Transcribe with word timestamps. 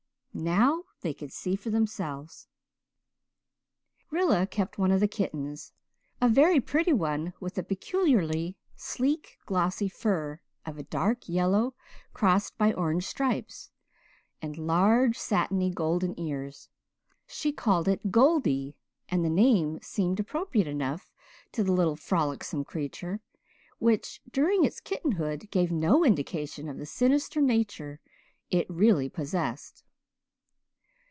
Now 0.33 0.83
they 1.01 1.13
could 1.13 1.33
see 1.33 1.57
for 1.57 1.71
themselves! 1.71 2.47
Rilla 4.11 4.47
kept 4.47 4.77
one 4.77 4.89
of 4.89 5.01
the 5.01 5.07
kittens, 5.09 5.73
a 6.21 6.29
very 6.29 6.61
pretty 6.61 6.93
one, 6.93 7.33
with 7.41 7.55
peculiarly 7.67 8.55
sleek 8.73 9.37
glossy 9.45 9.89
fur 9.89 10.39
of 10.65 10.77
a 10.77 10.83
dark 10.83 11.27
yellow 11.27 11.75
crossed 12.13 12.57
by 12.57 12.71
orange 12.71 13.03
stripes, 13.05 13.71
and 14.41 14.57
large, 14.57 15.17
satiny, 15.19 15.69
golden 15.69 16.17
ears. 16.17 16.69
She 17.27 17.51
called 17.51 17.89
it 17.89 18.09
Goldie 18.09 18.77
and 19.09 19.25
the 19.25 19.29
name 19.29 19.81
seemed 19.81 20.17
appropriate 20.21 20.65
enough 20.67 21.11
to 21.51 21.61
the 21.61 21.73
little 21.73 21.97
frolicsome 21.97 22.63
creature 22.63 23.19
which, 23.79 24.21
during 24.31 24.63
its 24.63 24.79
kittenhood, 24.79 25.51
gave 25.51 25.73
no 25.73 26.05
indication 26.05 26.69
of 26.69 26.77
the 26.77 26.85
sinister 26.85 27.41
nature 27.41 27.99
it 28.49 28.67
really 28.69 29.09
possessed. 29.09 29.83